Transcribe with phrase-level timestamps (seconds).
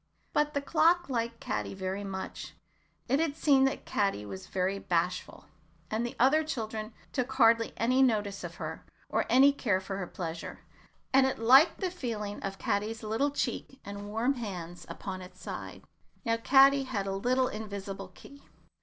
[0.33, 2.55] But the clock liked Caddy very much.
[3.07, 5.45] It had seen that Caddy was very bashful,
[5.91, 9.97] and that the other children took hardly any notice of her, or any care for
[9.99, 10.61] her pleasure,
[11.13, 15.83] and it liked the feeling of Caddy's little cheek and warm hands upon its side.
[16.25, 18.41] Now Caddy had a little invisible key.